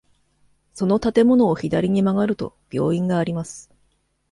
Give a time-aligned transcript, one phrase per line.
[0.73, 3.69] その建物を左に曲がると、病院があります。